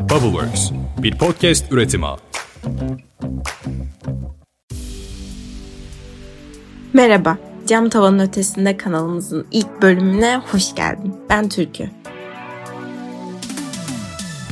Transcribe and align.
Bubbleworks, 0.00 0.70
bir 0.98 1.18
podcast 1.18 1.72
üretimi. 1.72 2.06
Merhaba, 6.92 7.38
Cam 7.66 7.88
Tavanın 7.88 8.18
Ötesinde 8.18 8.76
kanalımızın 8.76 9.46
ilk 9.50 9.82
bölümüne 9.82 10.42
hoş 10.52 10.74
geldin. 10.74 11.14
Ben 11.30 11.48
Türkü. 11.48 11.90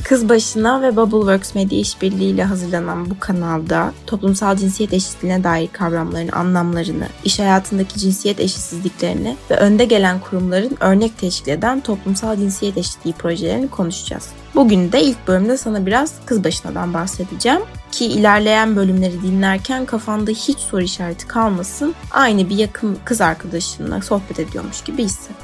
Kız 0.03 0.29
Başına 0.29 0.81
ve 0.81 0.95
Bubbleworks 0.95 1.55
Medya 1.55 1.79
İşbirliği 1.79 2.33
ile 2.33 2.43
hazırlanan 2.43 3.09
bu 3.09 3.19
kanalda 3.19 3.93
toplumsal 4.07 4.55
cinsiyet 4.55 4.93
eşitliğine 4.93 5.43
dair 5.43 5.67
kavramların 5.67 6.31
anlamlarını, 6.31 7.07
iş 7.23 7.39
hayatındaki 7.39 7.99
cinsiyet 7.99 8.39
eşitsizliklerini 8.39 9.37
ve 9.51 9.55
önde 9.55 9.85
gelen 9.85 10.19
kurumların 10.19 10.77
örnek 10.79 11.17
teşkil 11.17 11.51
eden 11.51 11.81
toplumsal 11.81 12.35
cinsiyet 12.35 12.77
eşitliği 12.77 13.13
projelerini 13.13 13.69
konuşacağız. 13.69 14.29
Bugün 14.59 14.91
de 14.91 15.01
ilk 15.01 15.27
bölümde 15.27 15.57
sana 15.57 15.85
biraz 15.85 16.25
Kız 16.25 16.43
Başına'dan 16.43 16.93
bahsedeceğim 16.93 17.61
ki 17.91 18.05
ilerleyen 18.05 18.75
bölümleri 18.75 19.21
dinlerken 19.21 19.85
kafanda 19.85 20.31
hiç 20.31 20.59
soru 20.59 20.81
işareti 20.81 21.27
kalmasın. 21.27 21.95
Aynı 22.11 22.49
bir 22.49 22.55
yakın 22.55 22.97
kız 23.05 23.21
arkadaşınla 23.21 24.01
sohbet 24.01 24.39
ediyormuş 24.39 24.83
gibi 24.83 25.03
hisset. 25.03 25.35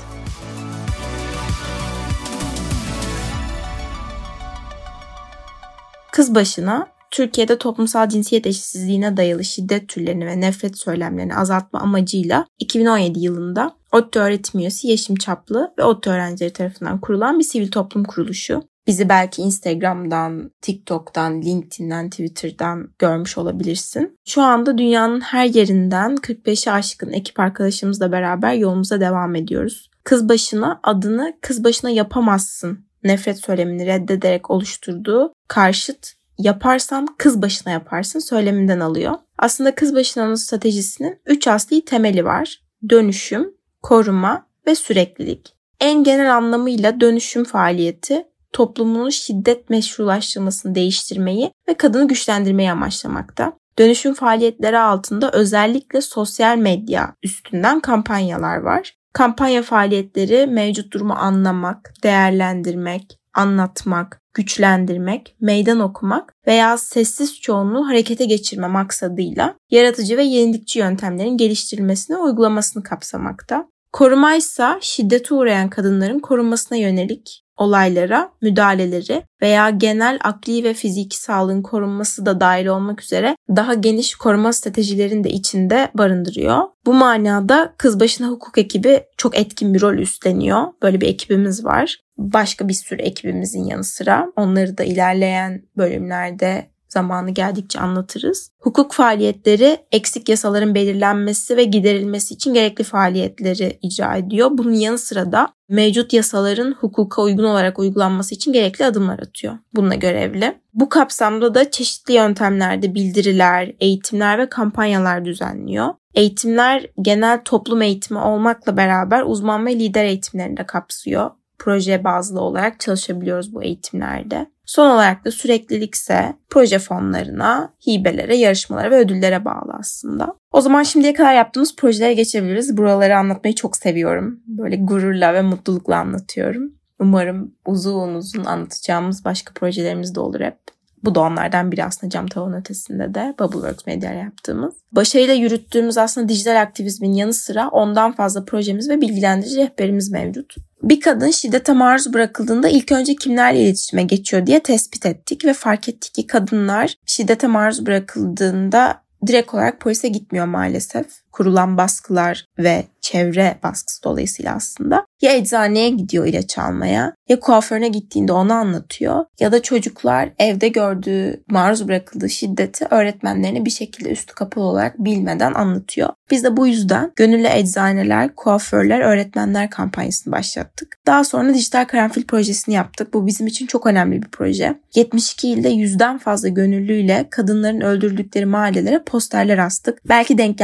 Kız 6.11 6.35
başına 6.35 6.87
Türkiye'de 7.11 7.57
toplumsal 7.57 8.09
cinsiyet 8.09 8.47
eşitsizliğine 8.47 9.17
dayalı 9.17 9.43
şiddet 9.43 9.89
türlerini 9.89 10.25
ve 10.25 10.41
nefret 10.41 10.77
söylemlerini 10.77 11.35
azaltma 11.35 11.79
amacıyla 11.79 12.45
2017 12.59 13.19
yılında 13.19 13.71
ODTÜ 13.91 14.19
öğretim 14.19 14.59
üyesi 14.59 14.87
Yeşim 14.87 15.15
Çaplı 15.15 15.73
ve 15.79 15.83
ODTÜ 15.83 16.09
öğrencileri 16.09 16.53
tarafından 16.53 17.01
kurulan 17.01 17.39
bir 17.39 17.43
sivil 17.43 17.71
toplum 17.71 18.03
kuruluşu. 18.03 18.74
Bizi 18.87 19.09
belki 19.09 19.41
Instagram'dan, 19.41 20.51
TikTok'tan, 20.61 21.41
LinkedIn'den, 21.41 22.09
Twitter'dan 22.09 22.89
görmüş 22.99 23.37
olabilirsin. 23.37 24.17
Şu 24.25 24.41
anda 24.41 24.77
dünyanın 24.77 25.21
her 25.21 25.45
yerinden 25.45 26.15
45'i 26.15 26.71
aşkın 26.71 27.11
ekip 27.11 27.39
arkadaşımızla 27.39 28.11
beraber 28.11 28.53
yolumuza 28.53 28.99
devam 28.99 29.35
ediyoruz. 29.35 29.89
Kız 30.03 30.29
başına 30.29 30.79
adını 30.83 31.33
kız 31.41 31.63
başına 31.63 31.89
yapamazsın 31.89 32.85
nefret 33.03 33.39
söylemini 33.39 33.85
reddederek 33.85 34.51
oluşturduğu 34.51 35.33
karşıt 35.47 36.13
yaparsan 36.37 37.07
kız 37.17 37.41
başına 37.41 37.73
yaparsın 37.73 38.19
söyleminden 38.19 38.79
alıyor. 38.79 39.13
Aslında 39.37 39.75
kız 39.75 39.95
başınanın 39.95 40.35
stratejisinin 40.35 41.19
3 41.25 41.47
asli 41.47 41.85
temeli 41.85 42.25
var. 42.25 42.61
Dönüşüm, 42.89 43.53
koruma 43.83 44.47
ve 44.67 44.75
süreklilik. 44.75 45.55
En 45.79 46.03
genel 46.03 46.35
anlamıyla 46.35 47.01
dönüşüm 47.01 47.43
faaliyeti 47.43 48.25
toplumunun 48.55 49.09
şiddet 49.09 49.69
meşrulaştırmasını 49.69 50.75
değiştirmeyi 50.75 51.51
ve 51.69 51.73
kadını 51.73 52.07
güçlendirmeyi 52.07 52.71
amaçlamakta. 52.71 53.53
Dönüşüm 53.79 54.13
faaliyetleri 54.13 54.79
altında 54.79 55.31
özellikle 55.31 56.01
sosyal 56.01 56.57
medya 56.57 57.15
üstünden 57.23 57.79
kampanyalar 57.79 58.57
var. 58.57 58.93
Kampanya 59.13 59.63
faaliyetleri 59.63 60.47
mevcut 60.47 60.93
durumu 60.93 61.13
anlamak, 61.13 61.93
değerlendirmek, 62.03 63.19
anlatmak, 63.33 64.21
güçlendirmek, 64.33 65.35
meydan 65.41 65.79
okumak 65.79 66.33
veya 66.47 66.77
sessiz 66.77 67.41
çoğunluğu 67.41 67.87
harekete 67.87 68.25
geçirme 68.25 68.67
maksadıyla 68.67 69.55
yaratıcı 69.71 70.17
ve 70.17 70.23
yenilikçi 70.23 70.79
yöntemlerin 70.79 71.37
geliştirilmesini 71.37 72.17
uygulamasını 72.17 72.83
kapsamakta. 72.83 73.67
Koruma 73.93 74.35
ise 74.35 74.67
şiddete 74.81 75.35
uğrayan 75.35 75.69
kadınların 75.69 76.19
korunmasına 76.19 76.77
yönelik 76.77 77.44
olaylara 77.57 78.31
müdahaleleri 78.41 79.23
veya 79.41 79.69
genel 79.69 80.19
akli 80.23 80.63
ve 80.63 80.73
fiziki 80.73 81.17
sağlığın 81.17 81.61
korunması 81.61 82.25
da 82.25 82.39
dahil 82.39 82.65
olmak 82.65 83.01
üzere 83.01 83.35
daha 83.49 83.73
geniş 83.73 84.15
koruma 84.15 84.53
stratejilerini 84.53 85.23
de 85.23 85.29
içinde 85.29 85.91
barındırıyor. 85.93 86.61
Bu 86.85 86.93
manada 86.93 87.73
kız 87.77 87.99
başına 87.99 88.27
hukuk 88.27 88.57
ekibi 88.57 89.03
çok 89.17 89.37
etkin 89.37 89.73
bir 89.73 89.81
rol 89.81 89.97
üstleniyor. 89.97 90.63
Böyle 90.83 91.01
bir 91.01 91.07
ekibimiz 91.07 91.65
var. 91.65 91.97
Başka 92.17 92.67
bir 92.67 92.73
sürü 92.73 93.01
ekibimizin 93.01 93.63
yanı 93.63 93.83
sıra 93.83 94.27
onları 94.35 94.77
da 94.77 94.83
ilerleyen 94.83 95.61
bölümlerde 95.77 96.74
zamanı 96.89 97.31
geldikçe 97.31 97.79
anlatırız. 97.79 98.51
Hukuk 98.59 98.93
faaliyetleri 98.93 99.77
eksik 99.91 100.29
yasaların 100.29 100.75
belirlenmesi 100.75 101.57
ve 101.57 101.63
giderilmesi 101.63 102.33
için 102.33 102.53
gerekli 102.53 102.83
faaliyetleri 102.83 103.79
icra 103.81 104.15
ediyor. 104.15 104.49
Bunun 104.51 104.73
yanı 104.73 104.97
sıra 104.97 105.31
da 105.31 105.47
mevcut 105.69 106.13
yasaların 106.13 106.71
hukuka 106.71 107.21
uygun 107.21 107.43
olarak 107.43 107.79
uygulanması 107.79 108.35
için 108.35 108.53
gerekli 108.53 108.85
adımlar 108.85 109.19
atıyor. 109.19 109.57
Bununla 109.75 109.95
görevli. 109.95 110.57
Bu 110.73 110.89
kapsamda 110.89 111.55
da 111.55 111.71
çeşitli 111.71 112.13
yöntemlerde 112.13 112.95
bildiriler, 112.95 113.75
eğitimler 113.79 114.37
ve 114.37 114.49
kampanyalar 114.49 115.25
düzenliyor. 115.25 115.93
Eğitimler 116.13 116.87
genel 117.01 117.41
toplum 117.45 117.81
eğitimi 117.81 118.19
olmakla 118.19 118.77
beraber 118.77 119.23
uzman 119.25 119.65
ve 119.65 119.79
lider 119.79 120.05
eğitimlerini 120.05 120.57
de 120.57 120.65
kapsıyor 120.65 121.31
proje 121.59 122.03
bazlı 122.03 122.41
olarak 122.41 122.79
çalışabiliyoruz 122.79 123.53
bu 123.53 123.63
eğitimlerde. 123.63 124.54
Son 124.65 124.89
olarak 124.89 125.25
da 125.25 125.31
süreklilik 125.31 125.95
ise 125.95 126.35
proje 126.49 126.79
fonlarına, 126.79 127.73
hibelere, 127.87 128.35
yarışmalara 128.35 128.91
ve 128.91 128.95
ödüllere 128.95 129.45
bağlı 129.45 129.73
aslında. 129.79 130.35
O 130.51 130.61
zaman 130.61 130.83
şimdiye 130.83 131.13
kadar 131.13 131.33
yaptığımız 131.33 131.75
projelere 131.75 132.13
geçebiliriz. 132.13 132.77
Buraları 132.77 133.17
anlatmayı 133.17 133.55
çok 133.55 133.75
seviyorum. 133.77 134.39
Böyle 134.47 134.75
gururla 134.75 135.33
ve 135.33 135.41
mutlulukla 135.41 135.97
anlatıyorum. 135.97 136.71
Umarım 136.99 137.55
uzun 137.65 138.15
uzun 138.15 138.45
anlatacağımız 138.45 139.25
başka 139.25 139.53
projelerimiz 139.53 140.15
de 140.15 140.19
olur 140.19 140.39
hep. 140.39 140.57
Bu 141.05 141.15
da 141.15 141.19
onlardan 141.19 141.71
biri 141.71 141.83
aslında 141.83 142.09
cam 142.09 142.27
tavan 142.27 142.53
ötesinde 142.53 143.13
de 143.13 143.35
Bubbleworks 143.39 143.85
Media 143.85 144.11
yaptığımız. 144.11 144.73
Başarıyla 144.91 145.33
yürüttüğümüz 145.33 145.97
aslında 145.97 146.29
dijital 146.29 146.61
aktivizmin 146.61 147.13
yanı 147.13 147.33
sıra 147.33 147.69
ondan 147.69 148.11
fazla 148.11 148.45
projemiz 148.45 148.89
ve 148.89 149.01
bilgilendirici 149.01 149.57
rehberimiz 149.57 150.11
mevcut. 150.11 150.55
Bir 150.83 151.01
kadın 151.01 151.31
şiddete 151.31 151.73
maruz 151.73 152.13
bırakıldığında 152.13 152.67
ilk 152.67 152.91
önce 152.91 153.15
kimlerle 153.15 153.63
iletişime 153.63 154.03
geçiyor 154.03 154.45
diye 154.45 154.59
tespit 154.59 155.05
ettik 155.05 155.45
ve 155.45 155.53
fark 155.53 155.89
ettik 155.89 156.13
ki 156.13 156.27
kadınlar 156.27 156.95
şiddete 157.05 157.47
maruz 157.47 157.85
bırakıldığında 157.85 159.01
direkt 159.27 159.53
olarak 159.53 159.79
polise 159.79 160.07
gitmiyor 160.07 160.45
maalesef. 160.45 161.05
Kurulan 161.35 161.77
baskılar 161.77 162.45
ve 162.59 162.83
çevre 163.01 163.57
baskısı 163.63 164.03
dolayısıyla 164.03 164.55
aslında 164.55 165.05
ya 165.21 165.35
eczaneye 165.37 165.89
gidiyor 165.89 166.25
ilaç 166.25 166.57
almaya 166.57 167.13
ya 167.29 167.39
kuaförüne 167.39 167.87
gittiğinde 167.87 168.31
onu 168.31 168.53
anlatıyor 168.53 169.25
ya 169.39 169.51
da 169.51 169.61
çocuklar 169.61 170.29
evde 170.39 170.67
gördüğü 170.67 171.43
maruz 171.49 171.87
bırakıldığı 171.87 172.29
şiddeti 172.29 172.85
öğretmenlerine 172.89 173.65
bir 173.65 173.69
şekilde 173.69 174.09
üstü 174.09 174.33
kapalı 174.33 174.63
olarak 174.63 174.99
bilmeden 174.99 175.53
anlatıyor. 175.53 176.09
Biz 176.31 176.43
de 176.43 176.57
bu 176.57 176.67
yüzden 176.67 177.11
gönüllü 177.15 177.47
eczaneler, 177.47 178.35
kuaförler, 178.35 178.99
öğretmenler 178.99 179.69
kampanyasını 179.69 180.33
başlattık. 180.33 180.97
Daha 181.07 181.23
sonra 181.23 181.53
dijital 181.53 181.85
karanfil 181.85 182.23
projesini 182.23 182.75
yaptık. 182.75 183.13
Bu 183.13 183.27
bizim 183.27 183.47
için 183.47 183.67
çok 183.67 183.87
önemli 183.87 184.21
bir 184.21 184.27
proje. 184.27 184.79
72 184.95 185.49
ilde 185.49 185.69
yüzden 185.69 186.17
fazla 186.17 186.47
gönüllüyle 186.47 187.27
kadınların 187.31 187.81
öldürüldükleri 187.81 188.45
mahallelere 188.45 189.03
posterler 189.03 189.57
astık. 189.57 190.09
Belki 190.09 190.37
denk 190.37 190.57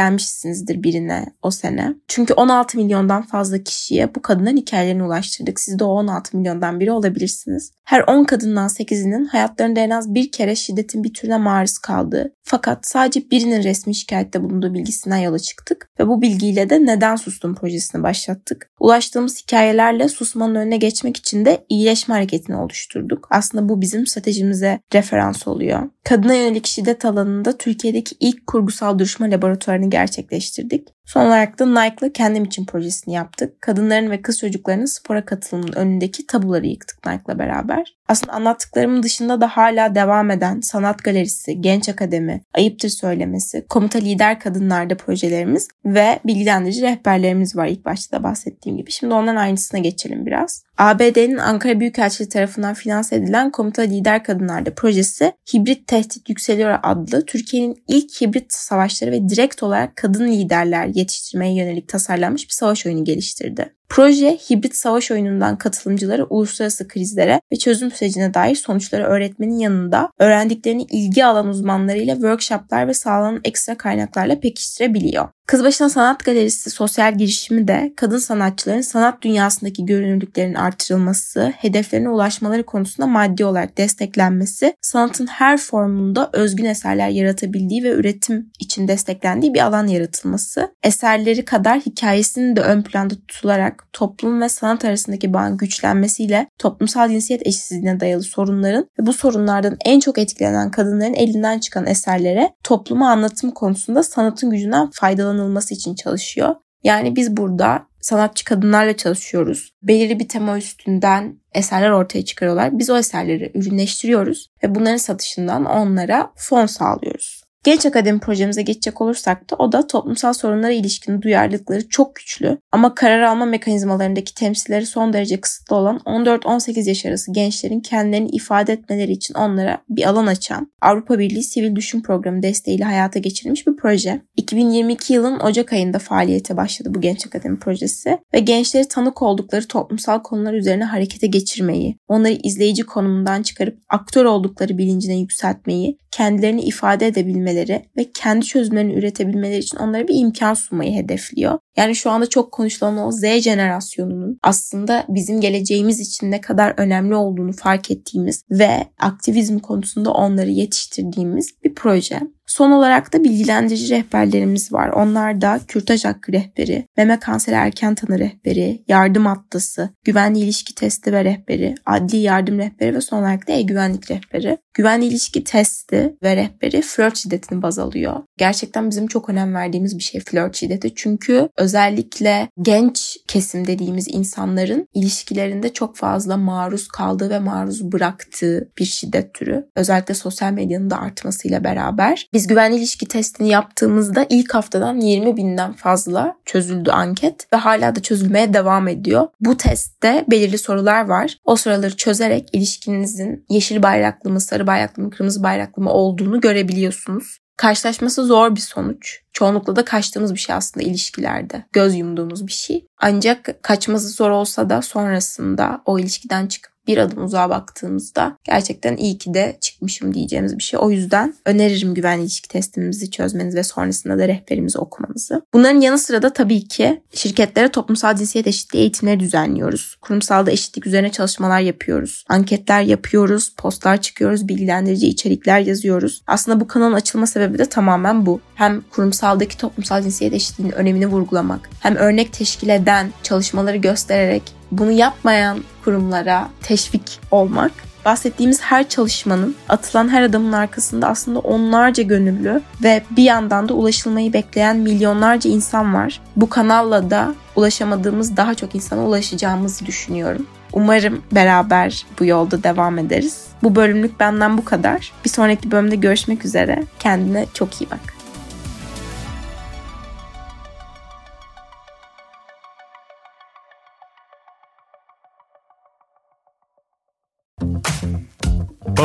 gelmişsinizdir 0.62 0.84
birine 0.84 1.26
o 1.42 1.52
sene. 1.52 1.96
Çünkü 2.08 2.34
16 2.34 2.78
milyondan 2.78 3.22
fazla 3.22 3.64
kişiye 3.64 4.16
bu 4.16 4.22
kadınların 4.22 4.58
hikayelerini 4.58 5.04
ulaştırdık. 5.04 5.60
Siz 5.60 5.80
de 5.80 5.84
o 5.84 5.88
16 5.88 6.38
milyondan 6.38 6.80
biri 6.80 6.92
olabilirsiniz. 6.92 7.72
Her 7.84 8.04
10 8.08 8.24
kadından 8.24 8.68
8'inin 8.68 9.26
hayatlarında 9.26 9.80
en 9.80 9.90
az 9.90 10.14
bir 10.14 10.32
kere 10.32 10.56
şiddetin 10.56 11.04
bir 11.04 11.14
türüne 11.14 11.38
maruz 11.38 11.78
kaldığı 11.78 12.34
fakat 12.52 12.88
sadece 12.88 13.32
birinin 13.32 13.64
resmi 13.64 13.96
şikayette 13.96 14.44
bulunduğu 14.44 14.74
bilgisinden 14.74 15.18
yola 15.18 15.40
çıktık 15.40 15.90
ve 16.00 16.08
bu 16.08 16.22
bilgiyle 16.22 16.70
de 16.70 16.86
Neden 16.86 17.16
Sustum 17.16 17.56
projesini 17.56 18.04
başlattık. 18.04 18.70
Ulaştığımız 18.80 19.44
hikayelerle 19.44 20.10
susmanın 20.10 20.56
önüne 20.56 20.78
geçmek 20.78 21.18
için 21.18 21.46
de 21.46 21.66
iyileşme 21.70 22.16
hareketini 22.16 22.56
oluşturduk. 22.56 23.28
Aslında 23.30 23.70
bu 23.70 23.82
bizim 23.82 24.08
stratejimize 24.08 24.80
referans 24.94 25.48
oluyor. 25.48 25.90
Kadına 26.04 26.34
yönelik 26.34 26.68
şiddet 26.68 27.06
alanında 27.06 27.58
Türkiye'deki 27.58 28.16
ilk 28.20 28.48
kurgusal 28.48 29.00
duruşma 29.00 29.26
laboratuvarını 29.26 29.90
gerçekleştirdik 29.90 30.51
gerçekleştirdik. 30.52 30.88
Son 31.06 31.26
olarak 31.26 31.60
da 31.60 31.66
Nike'la 31.66 32.12
Kendim 32.14 32.44
için 32.44 32.66
projesini 32.66 33.14
yaptık. 33.14 33.62
Kadınların 33.62 34.12
ve 34.12 34.22
kız 34.22 34.40
çocuklarının 34.40 34.86
spora 34.86 35.26
katılımının 35.26 35.74
önündeki 35.74 36.28
tabuları 36.28 36.68
yıktık 36.68 37.06
Nike'la 37.06 37.40
beraber. 37.40 38.02
Aslında 38.08 38.34
anlattıklarımın 38.34 39.04
dışında 39.04 39.42
da 39.42 39.48
hala 39.48 39.96
devam 39.96 40.32
eden 40.32 40.60
Sanat 40.60 41.04
Galerisi, 41.04 41.62
Genç 41.62 41.90
Akademi, 41.90 42.42
Ayıptır 42.54 42.90
Söylemesi, 42.90 43.66
Komuta 43.70 44.00
Lider 44.00 44.40
Kadınlar'da 44.40 44.98
projelerimiz 44.98 45.68
ve 45.86 46.20
bilgilendirici 46.26 46.82
rehberlerimiz 46.82 47.56
var 47.56 47.68
ilk 47.68 47.86
başta 47.86 48.18
da 48.18 48.24
bahsettiğim 48.24 48.78
gibi. 48.78 48.92
Şimdi 48.92 49.14
onların 49.14 49.36
aynısına 49.36 49.80
geçelim 49.80 50.26
biraz. 50.26 50.64
ABD'nin 50.78 51.38
Ankara 51.38 51.80
Büyükelçiliği 51.80 52.30
tarafından 52.30 52.74
finanse 52.74 53.16
edilen 53.16 53.52
Komuta 53.52 53.82
Lider 53.82 54.24
Kadınlar'da 54.24 54.74
projesi 54.74 55.34
Hibrit 55.54 55.88
Tehdit 55.88 56.30
Yükseliyor 56.30 56.80
adlı 56.84 57.26
Türkiye'nin 57.26 57.84
ilk 57.88 58.22
hibrit 58.22 58.54
savaşları 58.54 59.12
ve 59.12 59.30
direkt 59.30 59.64
olarak 59.64 59.96
kadın 59.96 60.28
liderler 60.28 60.88
yetiştirmeye 60.96 61.56
yönelik 61.56 61.88
tasarlanmış 61.88 62.48
bir 62.48 62.54
savaş 62.54 62.86
oyunu 62.86 63.04
geliştirdi. 63.04 63.76
Proje 63.92 64.38
hibrit 64.50 64.76
savaş 64.76 65.12
oyunundan 65.12 65.58
katılımcıları 65.58 66.26
uluslararası 66.26 66.88
krizlere 66.88 67.42
ve 67.52 67.56
çözüm 67.56 67.92
sürecine 67.92 68.34
dair 68.34 68.56
sonuçları 68.56 69.04
öğretmenin 69.04 69.60
yanında 69.60 70.12
öğrendiklerini 70.20 70.84
ilgi 70.84 71.26
alan 71.26 71.48
uzmanlarıyla 71.48 72.16
workshoplar 72.16 72.88
ve 72.88 72.94
sağlanan 72.94 73.42
ekstra 73.44 73.78
kaynaklarla 73.78 74.40
pekiştirebiliyor. 74.40 75.28
Kız 75.52 75.64
Başına 75.64 75.90
Sanat 75.90 76.26
Galerisi 76.26 76.70
sosyal 76.70 77.18
girişimi 77.18 77.68
de 77.68 77.94
kadın 77.96 78.18
sanatçıların 78.18 78.82
sanat 78.82 79.22
dünyasındaki 79.22 79.86
görünürlüklerinin 79.86 80.56
artırılması, 80.56 81.54
hedeflerine 81.58 82.10
ulaşmaları 82.10 82.66
konusunda 82.66 83.08
maddi 83.08 83.46
olarak 83.46 83.78
desteklenmesi, 83.78 84.74
sanatın 84.82 85.28
her 85.28 85.58
formunda 85.58 86.30
özgün 86.34 86.66
eserler 86.66 87.10
yaratabildiği 87.10 87.84
ve 87.84 87.90
üretim 87.90 88.52
için 88.60 88.88
desteklendiği 88.88 89.54
bir 89.54 89.60
alan 89.60 89.88
yaratılması, 89.88 90.76
eserleri 90.84 91.46
kadar 91.46 91.80
hikayesinin 91.80 92.56
de 92.56 92.62
ön 92.62 92.82
planda 92.82 93.16
tutularak 93.16 93.81
toplum 93.94 94.42
ve 94.42 94.50
sanat 94.50 94.86
arasındaki 94.86 95.34
bağın 95.34 95.58
güçlenmesiyle 95.58 96.48
toplumsal 96.58 97.10
cinsiyet 97.10 97.48
eşitsizliğine 97.48 98.00
dayalı 98.00 98.24
sorunların 98.24 98.88
ve 99.00 99.06
bu 99.06 99.14
sorunlardan 99.14 99.78
en 99.86 100.00
çok 100.00 100.18
etkilenen 100.18 100.72
kadınların 100.72 101.14
elinden 101.14 101.60
çıkan 101.60 101.88
eserlere 101.88 102.54
topluma 102.64 103.10
anlatım 103.10 103.52
konusunda 103.52 104.04
sanatın 104.04 104.50
gücünden 104.50 104.90
faydalanılması 104.94 105.74
için 105.74 105.96
çalışıyor. 105.96 106.56
Yani 106.84 107.16
biz 107.16 107.38
burada 107.38 107.88
sanatçı 108.02 108.46
kadınlarla 108.46 108.98
çalışıyoruz. 108.98 109.74
Belirli 109.84 110.20
bir 110.20 110.28
tema 110.28 110.58
üstünden 110.58 111.40
eserler 111.54 111.90
ortaya 111.90 112.26
çıkarıyorlar. 112.26 112.80
Biz 112.80 112.90
o 112.90 112.98
eserleri 112.98 113.52
ürünleştiriyoruz 113.54 114.48
ve 114.64 114.76
bunların 114.76 114.98
satışından 114.98 115.66
onlara 115.66 116.32
fon 116.36 116.66
sağlıyoruz. 116.66 117.41
Genç 117.64 117.86
Akademi 117.86 118.20
projemize 118.20 118.62
geçecek 118.62 119.02
olursak 119.02 119.52
da 119.52 119.56
o 119.56 119.72
da 119.72 119.88
toplumsal 119.88 120.34
sorunlara 120.34 120.72
ilişkin 120.72 121.22
duyarlılıkları 121.22 121.90
çok 121.90 122.16
güçlü 122.16 122.58
ama 122.72 122.96
karar 122.96 123.22
alma 123.22 123.46
mekanizmalarındaki 123.46 124.34
temsilleri 124.34 124.86
son 124.86 125.14
derece 125.14 125.42
kısıtlı 125.42 125.76
olan 125.76 125.98
14-18 125.98 126.88
yaş 126.88 127.06
arası 127.06 127.34
gençlerin 127.34 127.80
kendilerini 127.80 128.30
ifade 128.30 128.74
etmeleri 128.74 129.12
için 129.12 129.34
onlara 129.34 129.78
bir 129.90 130.10
alan 130.10 130.28
açan 130.28 130.72
Avrupa 130.82 131.20
Birliği 131.20 131.44
Sivil 131.44 131.76
Düşün 131.76 132.02
Programı 132.02 132.44
desteğiyle 132.44 132.84
hayata 132.84 133.20
geçirilmiş 133.20 133.68
bir 133.68 133.76
proje. 133.76 134.22
2022 134.38 135.14
yılın 135.14 135.40
Ocak 135.40 135.74
ayında 135.74 136.00
faaliyete 136.00 136.58
başladı 136.58 136.90
bu 136.96 137.02
Genç 137.02 137.26
Akademi 137.26 137.60
projesi 137.60 138.18
ve 138.34 138.40
gençleri 138.40 138.88
tanık 138.88 139.22
oldukları 139.22 139.68
toplumsal 139.68 140.20
konular 140.20 140.54
üzerine 140.54 140.84
harekete 140.84 141.28
geçirmeyi, 141.28 141.98
onları 142.08 142.34
izleyici 142.44 142.84
konumundan 142.84 143.44
çıkarıp 143.44 143.78
aktör 143.90 144.26
oldukları 144.26 144.78
bilincine 144.78 145.20
yükseltmeyi, 145.20 145.98
kendilerini 146.12 146.62
ifade 146.62 147.08
edebilmeleri 147.52 147.86
ve 147.98 148.12
kendi 148.14 148.46
çözümlerini 148.46 148.94
üretebilmeleri 148.94 149.60
için 149.60 149.78
onlara 149.78 150.08
bir 150.08 150.16
imkan 150.16 150.54
sunmayı 150.54 150.94
hedefliyor. 150.94 151.60
Yani 151.78 151.96
şu 151.96 152.10
anda 152.10 152.30
çok 152.30 152.52
konuşulan 152.52 152.98
o 152.98 153.12
Z 153.12 153.22
jenerasyonunun 153.22 154.38
aslında 154.44 155.06
bizim 155.10 155.42
geleceğimiz 155.42 156.00
için 156.00 156.32
ne 156.32 156.42
kadar 156.42 156.74
önemli 156.78 157.16
olduğunu 157.16 157.54
fark 157.54 157.92
ettiğimiz 157.92 158.44
ve 158.52 158.88
aktivizm 159.00 159.60
konusunda 159.60 160.12
onları 160.12 160.50
yetiştirdiğimiz 160.50 161.50
bir 161.64 161.76
proje. 161.76 162.20
Son 162.52 162.72
olarak 162.72 163.14
da 163.14 163.24
bilgilendirici 163.24 163.96
rehberlerimiz 163.96 164.74
var. 164.74 164.90
Onlar 164.90 165.42
da 165.42 165.60
kürtaj 165.68 166.06
hakkı 166.06 166.34
rehberi, 166.34 166.88
meme 166.98 167.20
kanseri 167.20 167.56
erken 167.56 167.96
tanı 167.96 168.20
rehberi, 168.20 168.84
yardım 168.88 169.28
atlası, 169.28 169.90
güvenli 170.06 170.40
ilişki 170.40 170.76
testi 170.76 171.14
ve 171.14 171.24
rehberi, 171.24 171.76
adli 171.86 172.18
yardım 172.18 172.60
rehberi 172.60 172.96
ve 172.96 173.02
son 173.02 173.20
olarak 173.20 173.48
da 173.48 173.52
e-güvenlik 173.52 174.12
rehberi. 174.12 174.58
Güvenli 174.74 175.06
ilişki 175.06 175.44
testi 175.44 176.16
ve 176.24 176.36
rehberi 176.36 176.82
flört 176.82 177.18
şiddetini 177.18 177.62
baz 177.62 177.80
alıyor. 177.80 178.22
Gerçekten 178.38 178.90
bizim 178.90 179.08
çok 179.08 179.30
önem 179.30 179.56
verdiğimiz 179.56 179.98
bir 179.98 180.04
şey 180.04 180.22
flört 180.22 180.56
şiddeti. 180.56 180.96
Çünkü 180.96 181.50
özellikle 181.62 182.50
genç 182.62 183.18
kesim 183.28 183.68
dediğimiz 183.68 184.08
insanların 184.08 184.88
ilişkilerinde 184.94 185.74
çok 185.74 185.98
fazla 185.98 186.38
maruz 186.38 186.88
kaldığı 186.88 187.30
ve 187.30 187.40
maruz 187.40 187.92
bıraktığı 187.92 188.72
bir 188.78 188.86
şiddet 188.86 189.34
türü. 189.34 189.70
Özellikle 189.76 190.14
sosyal 190.14 190.52
medyanın 190.52 190.90
da 190.90 191.00
artmasıyla 191.00 191.64
beraber. 191.64 192.28
Biz 192.34 192.48
güvenli 192.48 192.76
ilişki 192.76 193.08
testini 193.08 193.50
yaptığımızda 193.50 194.26
ilk 194.30 194.54
haftadan 194.54 195.00
20 195.00 195.38
binden 195.38 195.74
fazla 195.74 196.36
çözüldü 196.46 196.92
anket 196.92 197.54
ve 197.54 197.58
hala 197.58 197.96
da 197.96 198.02
çözülmeye 198.02 198.54
devam 198.54 198.88
ediyor. 198.88 199.28
Bu 199.40 199.58
testte 199.58 200.26
belirli 200.32 200.58
sorular 200.58 201.06
var. 201.06 201.38
O 201.46 201.56
soruları 201.56 201.96
çözerek 201.98 202.50
ilişkinizin 202.54 203.46
yeşil 203.50 203.84
bayraklı 203.84 204.30
mı, 204.30 204.42
sarı 204.42 204.68
bayraklı 204.68 205.04
mı, 205.04 205.10
kırmızı 205.10 205.44
bayraklı 205.44 205.84
mı 205.84 205.92
olduğunu 205.92 206.42
görebiliyorsunuz. 206.42 207.42
Karşılaşması 207.62 208.26
zor 208.26 208.56
bir 208.56 208.62
sonuç. 208.62 209.20
Çoğunlukla 209.34 209.76
da 209.76 209.86
kaçtığımız 209.86 210.34
bir 210.34 210.40
şey 210.40 210.56
aslında 210.56 210.86
ilişkilerde. 210.86 211.66
Göz 211.72 211.96
yumduğumuz 211.96 212.48
bir 212.48 212.52
şey. 212.52 212.88
Ancak 213.02 213.64
kaçması 213.64 214.10
zor 214.10 214.30
olsa 214.30 214.70
da 214.70 214.82
sonrasında 214.82 215.82
o 215.86 216.00
ilişkiden 216.00 216.48
çıkıp 216.48 216.72
bir 216.88 216.98
adım 216.98 217.24
uzağa 217.24 217.50
baktığımızda 217.50 218.38
gerçekten 218.44 218.98
iyi 218.98 219.18
ki 219.18 219.34
de 219.34 219.58
çıkmışım 219.62 220.14
diyeceğimiz 220.14 220.58
bir 220.58 220.64
şey. 220.64 220.80
O 220.84 220.92
yüzden 220.92 221.34
öneririm 221.46 221.94
güvenli 221.94 222.22
ilişki 222.22 222.50
testimizi 222.50 223.12
çözmenizi 223.12 223.58
ve 223.58 223.64
sonrasında 223.64 224.18
da 224.18 224.28
rehberimizi 224.28 224.78
okumanızı. 224.78 225.42
Bunların 225.54 225.82
yanı 225.82 225.98
sıra 225.98 226.22
da 226.22 226.34
tabii 226.34 226.68
ki 226.68 227.02
şirketlere 227.14 227.72
toplumsal 227.72 228.16
cinsiyet 228.16 228.48
eşitliği 228.48 228.82
eğitimleri 228.82 229.20
düzenliyoruz. 229.20 229.98
Kurumsalda 230.02 230.52
eşitlik 230.52 230.88
üzerine 230.88 231.12
çalışmalar 231.12 231.60
yapıyoruz. 231.60 232.26
Anketler 232.30 232.82
yapıyoruz, 232.82 233.54
postlar 233.58 234.02
çıkıyoruz, 234.02 234.48
bilgilendirici 234.48 235.08
içerikler 235.08 235.60
yazıyoruz. 235.60 236.22
Aslında 236.28 236.60
bu 236.60 236.68
kanalın 236.68 236.94
açılma 236.94 237.28
sebebi 237.28 237.58
de 237.58 237.66
tamamen 237.66 238.26
bu. 238.26 238.42
Hem 238.62 238.82
kurumsaldaki 238.82 239.58
toplumsal 239.58 240.02
cinsiyet 240.02 240.34
eşitliğinin 240.34 240.74
önemini 240.74 241.08
vurgulamak, 241.08 241.70
hem 241.80 241.96
örnek 241.96 242.34
teşkil 242.34 242.70
eden 242.70 243.12
çalışmaları 243.24 243.78
göstererek 243.78 244.44
bunu 244.72 244.92
yapmayan 244.92 245.64
kurumlara 245.84 246.50
teşvik 246.64 247.20
olmak. 247.32 247.72
Bahsettiğimiz 248.06 248.62
her 248.62 248.90
çalışmanın, 248.90 249.56
atılan 249.70 250.10
her 250.10 250.22
adamın 250.22 250.52
arkasında 250.52 251.08
aslında 251.08 251.40
onlarca 251.40 252.04
gönüllü 252.04 252.62
ve 252.84 253.04
bir 253.12 253.24
yandan 253.24 253.70
da 253.70 253.74
ulaşılmayı 253.74 254.34
bekleyen 254.34 254.78
milyonlarca 254.78 255.50
insan 255.50 255.94
var. 255.94 256.22
Bu 256.36 256.50
kanalla 256.50 257.10
da 257.10 257.36
ulaşamadığımız 257.56 258.38
daha 258.38 258.56
çok 258.56 258.76
insana 258.76 259.06
ulaşacağımızı 259.06 259.86
düşünüyorum. 259.86 260.48
Umarım 260.74 261.22
beraber 261.32 262.06
bu 262.20 262.26
yolda 262.26 262.64
devam 262.64 262.98
ederiz. 262.98 263.46
Bu 263.64 263.76
bölümlük 263.76 264.20
benden 264.20 264.58
bu 264.58 264.66
kadar. 264.66 265.12
Bir 265.26 265.30
sonraki 265.30 265.72
bölümde 265.72 265.96
görüşmek 265.96 266.46
üzere. 266.46 266.84
Kendine 267.00 267.46
çok 267.54 267.82
iyi 267.82 267.92
bak. 267.92 268.21